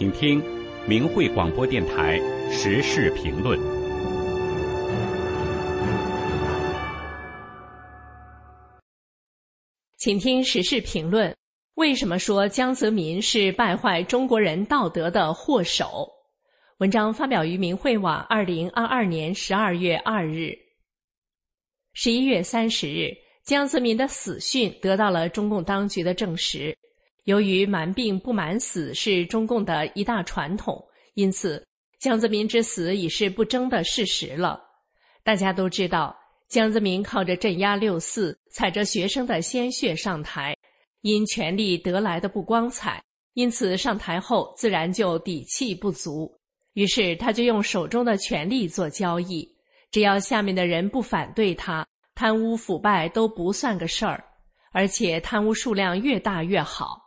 [0.00, 0.42] 请听
[0.88, 2.18] 明慧广播电台
[2.50, 3.60] 时事评论。
[9.98, 11.36] 请听时事评论：
[11.74, 16.08] 为什么说江泽民是败坏中国人道德的祸首？
[16.78, 20.54] 文章发表于明慧网，二零二二年十二月二日。
[21.92, 23.10] 十一月三十日，
[23.44, 26.74] 江泽民的死讯得到了中共当局的证实。
[27.24, 30.82] 由于瞒病不瞒死是中共的一大传统，
[31.14, 31.64] 因此
[31.98, 34.60] 江泽民之死已是不争的事实了。
[35.22, 36.16] 大家都知道，
[36.48, 40.56] 江泽民靠着镇压六四，踩着学生的鲜血上台，
[41.02, 43.02] 因权力得来的不光彩，
[43.34, 46.34] 因此上台后自然就底气不足。
[46.72, 49.46] 于是他就用手中的权力做交易，
[49.90, 54.24] 只要下面的人不反对他，贪污腐败都不算个事儿，
[54.72, 56.98] 而且贪污数量越大越好。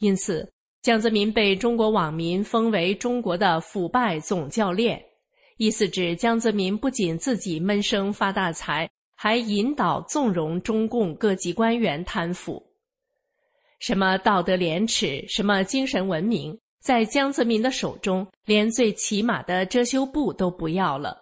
[0.00, 0.50] 因此，
[0.82, 4.98] 江泽民被中国网民封为中国的腐败总教练，
[5.58, 12.62] 意思指江泽民不仅自己闷声发大财，还引导纵容中共各级官员贪腐。
[13.78, 21.14] 什么道德廉耻，什么精神文明，在江泽民的手中，连最起码的遮羞布都不要了。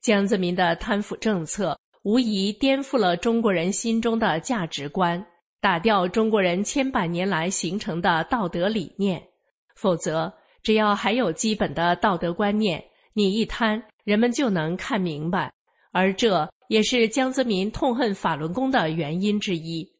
[0.00, 5.22] 江泽民的贪腐政策，无疑颠覆了中国人心中的价值观。
[5.60, 9.20] 打掉中国人千百年来形成的道德理念，
[9.74, 10.32] 否则，
[10.62, 15.52] 只要还有基本的道德观念，你一贪，人们就能看明白。
[15.92, 19.90] 而这也是江泽民痛恨法轮功的原因之一，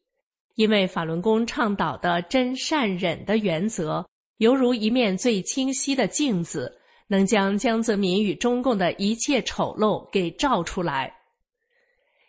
[0.55, 6.71] 因为法轮功倡导的真善忍的原则，犹如一面最清晰的镜子，
[7.07, 11.11] 能将江泽民与中共的一切丑陋给照出来。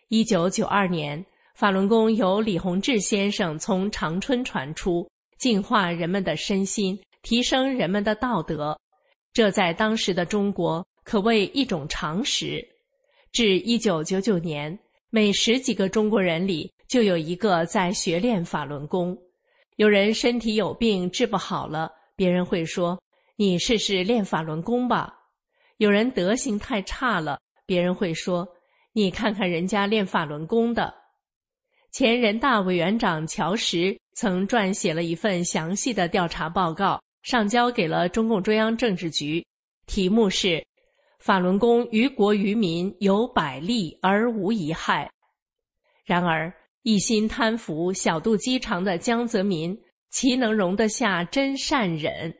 [0.09, 1.23] 一九九二年。
[1.59, 5.05] 法轮功由李洪志先生从长春传出，
[5.37, 8.79] 净化人们的身心，提升人们的道德，
[9.33, 12.65] 这在当时的中国可谓一种常识。
[13.33, 19.17] 至一九九九年，每十几个中国人里就有一个在学练法轮功。
[19.75, 22.97] 有人身体有病治不好了，别人会说
[23.35, 25.13] ：“你试试练法轮功吧。”
[25.75, 28.47] 有人德行太差了，别人会说
[28.95, 30.95] ：“你看看人家练法轮功的。”
[31.91, 39.43] 前人大委员长乔石曾撰写了一份详细的调查报告，上交给了中共中央政治局，
[39.87, 40.63] 题目是
[41.19, 45.09] “法轮功于国于民有百利而无一害”。
[46.05, 49.75] 然而，一心贪腐、小肚鸡肠的江泽民，
[50.11, 52.33] 岂能容得下真善忍？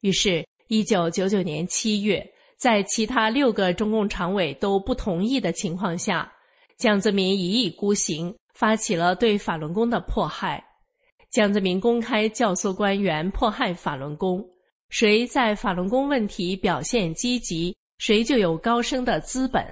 [0.00, 2.26] 于是，一九九九年七月，
[2.58, 6.32] 在其他六个中共常委都不同意的情况下，
[6.78, 8.34] 江泽民一意孤行。
[8.56, 10.64] 发起了对法轮功的迫害，
[11.30, 14.42] 江泽民公开教唆官员迫害法轮功。
[14.88, 19.62] 谁在法轮功问题表现积极，谁就有高升的资本，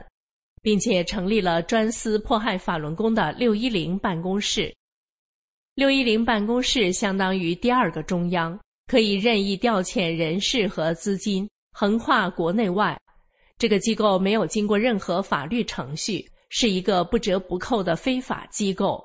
[0.60, 4.70] 并且成立了专司迫害法轮功的六一零办公室。
[5.74, 13.00] 六一零办公室相当于第二个中央，可以任意调遣人事和资金，横跨国内外。
[13.56, 16.28] 这个机构没有经过任何法律程序。
[16.56, 19.04] 是一个不折不扣的非法机构，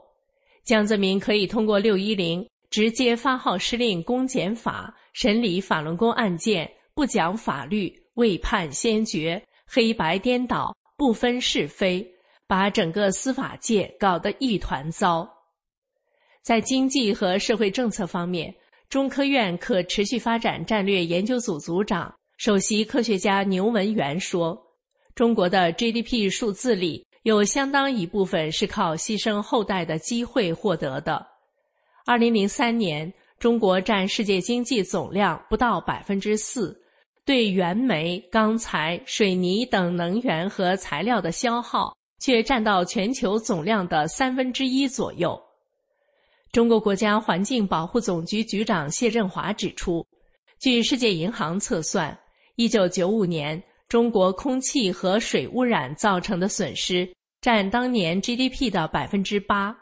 [0.63, 12.07] 江泽民可以通过六一零直接发号施令公检法审理法轮功案件，不讲法律，未判先决，黑白颠倒，不分是非，
[12.45, 15.27] 把整个司法界搞得一团糟。
[16.43, 18.53] 在经济和社会政策方面，
[18.89, 24.55] 中科院可持续发展战略研究组组长、首席科学家牛文元说
[25.16, 31.25] ：“中国的 GDP 数字里。”有相当一部分是靠牺牲后代的机会获得的。
[32.06, 36.79] 二零零三年，中国占世界经济总量不到百分之四，
[37.25, 45.40] 对原煤、钢材、水泥等能源和材料的消耗却占到全球总量的三分之一左右。
[46.53, 50.08] 中国国家环境保护总局局长谢振华指出，
[50.58, 52.17] 据世界银行测算，
[52.55, 53.61] 一九九五年。
[53.88, 57.11] 中国空气和水污染造成的损失
[57.41, 59.76] 占当年 GDP 的百分之八。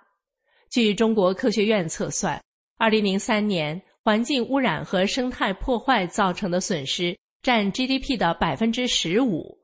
[0.69, 2.42] 据中国科学院测算，
[2.77, 9.57] 二零零三年环境污染和生态破坏造成的损失占 GDP 的百分之十五，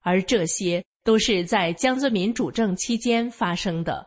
[0.00, 4.04] 而这些都是在江泽民主政期间发生的。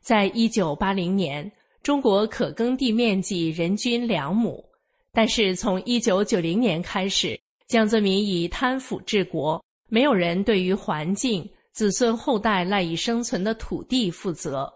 [0.00, 1.50] 在一九八零年，
[1.82, 4.64] 中国可耕地面积人均两亩，
[5.12, 7.38] 但是从一九九零年开始。
[7.68, 14.72] 江泽民以贪腐治国，没有人对于环境、子孙后代赖以生存的土地负责。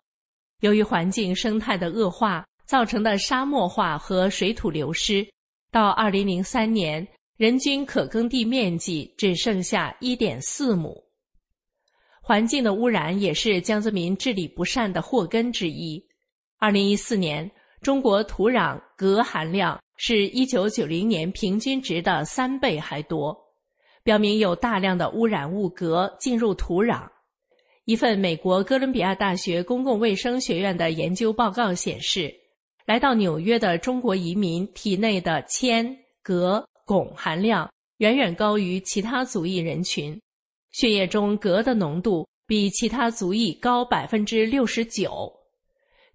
[0.60, 5.26] 由于环境生态的恶化造成的沙漠化和水土流失，
[5.70, 7.06] 到二零零三年，
[7.36, 10.96] 人均可耕地面积只剩下一点四亩。
[12.22, 16.02] 环境的污染也是江泽民治理不善的祸根之一。
[16.58, 17.48] 二零一四年，
[17.82, 23.36] 中国土壤镉含量是一九九零年平均值的三倍还多，
[24.06, 27.08] 表明有大量的污染物镉进入土壤。
[27.86, 32.32] 一份美国哥伦比亚大学公共卫生学院的研究报告显示，
[32.84, 35.84] 来到纽约的中国移民体内的铅、
[36.22, 40.16] 镉、汞含量远远高于其他族裔人群，
[40.70, 45.32] 血液中镉的浓度比其他族裔高百分之六十九。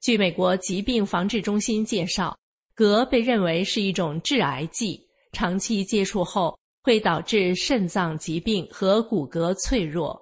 [0.01, 2.33] 据美国疾病防治中心介绍，
[2.73, 10.19] 镉被认为是一种致癌剂，长期接触后会导致肾脏疾病和骨骼脆弱。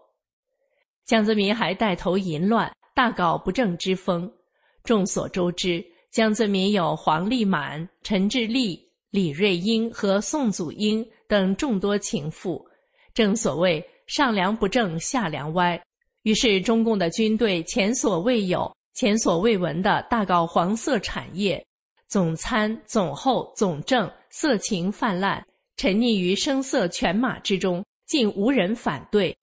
[1.06, 4.31] 江泽民还带头淫乱，大搞不正之风。
[4.83, 8.79] 众所周知，江泽民有黄立满、陈志立、
[9.09, 12.63] 李瑞英和宋祖英等众多情妇。
[13.13, 15.81] 正所谓上梁不正下梁歪，
[16.23, 21.63] 于是中共的军队前所未有、前所未闻的大搞黄色产业，
[22.07, 25.45] 总参、总后、总政色情泛滥，
[25.79, 29.33] 沉溺于声色犬马之中，竟无人反对。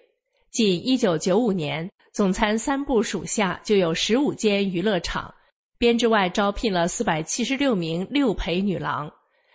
[0.51, 5.35] 仅一九九五年，总参三部属下就有十五间娱乐场，
[5.79, 9.11] 编制外招聘了四百七十六名六陪女郎，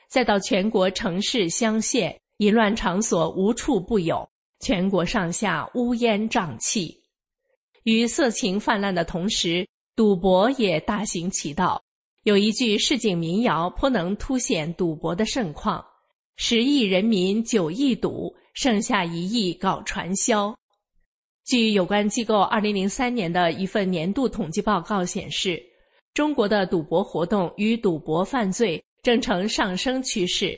[0.09, 4.27] 再到全国城市乡县，淫乱场所无处不有，
[4.59, 6.99] 全国上下乌烟瘴气。
[7.83, 11.79] 与色情泛滥的同时，赌博也大行其道。
[12.23, 15.85] 有一句市井民谣，颇能凸显赌博的盛况：
[16.35, 20.55] 十亿人民九亿赌，剩下一亿搞传销。
[21.45, 25.61] 据有关机构二零零三年的一份年度统计报告显示，
[26.13, 30.57] 中国的赌博活动与赌博犯罪正呈上升趋势。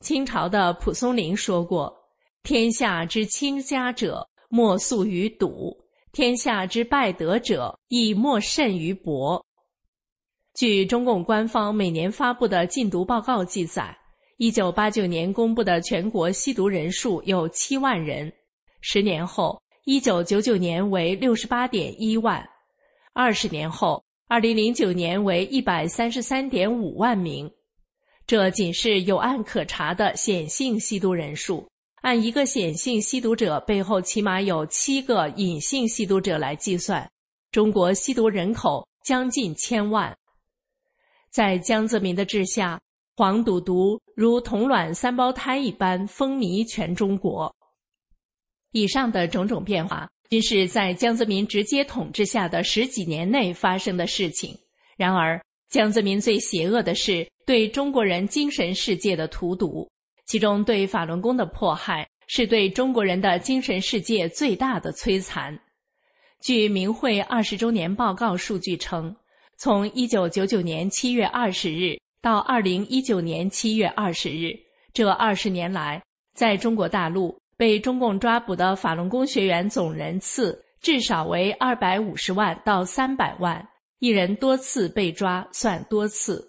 [0.00, 1.94] 清朝的蒲松龄说过
[2.42, 5.72] ：“天下之倾家者，莫速于赌；
[6.12, 9.44] 天下之败德者，亦莫甚于博。”
[10.54, 13.96] 据中共官方每年发布的禁毒报告记载，
[14.36, 18.32] 一九八九年公布的全国吸毒人数有七万人，
[18.80, 19.60] 十年后。
[19.86, 22.42] 一九九九年为六十八点一万，
[23.12, 27.50] 二十年后，二零零九年为一百三十三点五万名。
[28.26, 31.68] 这仅是有案可查的显性吸毒人数，
[32.00, 37.06] 按一个显性吸毒者背后起码有七个隐性吸毒者来计算，
[37.52, 40.16] 中国吸毒人口将近千万。
[41.30, 42.80] 在江泽民的治下，
[43.16, 47.54] 黄赌毒如同卵三胞胎一般风靡全中国。
[48.72, 54.52] 以上的种种变化，均是在江泽民直接统治下的十几年内发生的事情。
[54.96, 59.88] 然而，江泽民最邪恶的是对中国人精神世界的荼毒，
[60.26, 65.56] 其中对法轮功的迫害，是对中国人的精神世界最大的摧残。
[66.40, 69.14] 据明会二十周年报告数据称，
[69.56, 74.58] 从一九九九年七月二十日到二零一九年七月二十日
[74.94, 76.02] 这二十年来，
[76.34, 77.38] 在中国大陆。
[77.56, 83.64] 被中共抓捕的法轮功学员总人次至少为二百五十万到三百万，
[84.00, 86.44] 一人多次被抓算多次。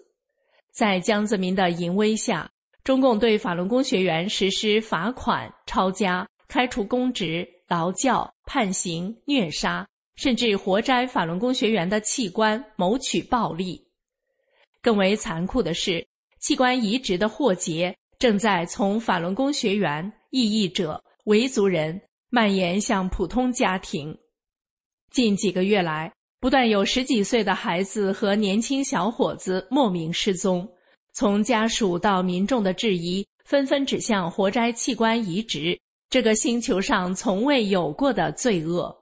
[0.72, 2.50] 在江泽民的淫威下，
[2.82, 13.85] 中共对法轮功学员实施罚款、抄家、开除公职、劳教、判刑、虐杀，甚至活摘法轮功学员的器官，谋取暴利。
[14.86, 16.06] 更为残酷的是，
[16.38, 20.12] 器官移植的祸结正在从法轮功学员。
[20.30, 22.00] 异议者、维族人
[22.30, 24.16] 蔓延向普通家庭。
[25.10, 30.68] 近几个月来，不断有十几岁的孩子和年轻小伙子莫名失踪。
[31.14, 35.76] 从家属到民众的质疑，纷纷指向活摘器官移植
[36.08, 38.96] 这个星球上从未有过的罪恶。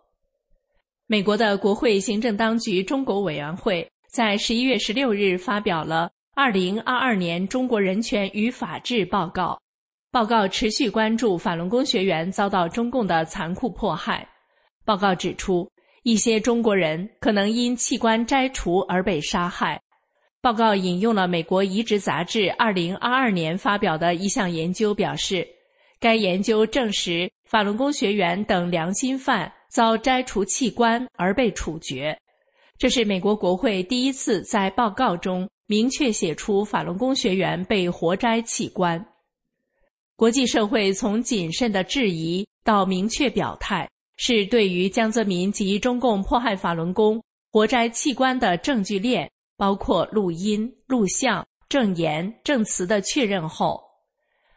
[1.07, 6.07] 美国的国会行政当局中国委员会在十一月十六日发表了
[6.37, 9.47] 《二零二二年中国人权与法治报告》。
[10.13, 14.25] 报告持续关注法轮功学员遭到中共的残酷迫害。
[14.85, 15.69] 报告指出，
[16.05, 19.83] 一些中国人可能因器官摘除而被杀害。
[20.41, 25.45] 报告引用了美国移植杂志二零二二年发表的一项研究，表示，
[25.99, 32.17] 该研究证实法轮功学员等良心犯遭摘除器官而被处决。
[32.77, 39.05] 这是美国国会第一次在报告中明确写出法轮功学员被活摘器官。
[40.17, 53.81] 国际社会从谨慎的质疑到明确表态，是对于江泽民及中共迫害法轮功、活摘器官的证据链，包括录音、录像、证言、证词的确认后，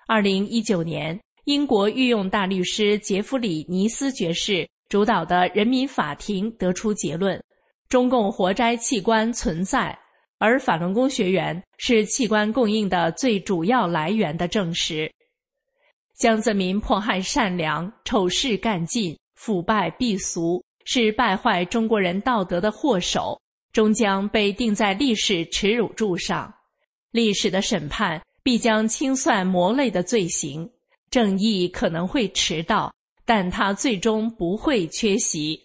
[0.08, 7.42] 二零一九年，英国御用大律师杰弗里·尼斯爵士主导的人民法庭得出结论：
[7.89, 9.98] 中共活摘器官存在，
[10.39, 15.10] 而法轮功学员是器官供应的最主要来源的证实。
[16.17, 23.39] 江泽民迫害善良、丑事干尽、腐败避俗，是败坏中国人道德的祸首，
[23.72, 26.53] 终将被钉在历史耻辱柱上。
[27.12, 30.70] 历史的审判必将清算魔类的罪行，
[31.10, 32.94] 正义可能会迟到，
[33.25, 35.58] 但他最终不会缺席。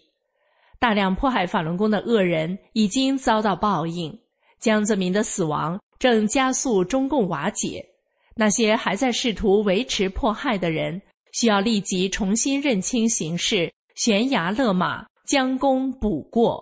[0.83, 4.13] 大量迫害法轮功的恶人已经遭到报应，
[4.59, 7.81] 江泽民的死亡正加速中共瓦解。
[8.35, 16.61] 那些还在试图维持迫害的人，需要立即重新认清形势，悬崖勒马，将功补过。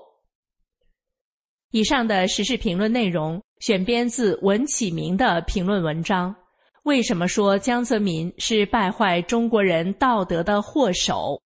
[1.72, 6.36] 以上的时事评论内容选编自文启明的评论文章。
[6.84, 11.42] 为什么说江泽民是败坏中国人道德的祸首？